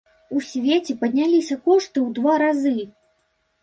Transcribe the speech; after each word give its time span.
У 0.37 0.39
свеце 0.47 0.95
падняліся 1.03 1.55
кошты 1.69 1.97
ў 2.07 2.09
два 2.19 2.33
разы! 2.47 2.79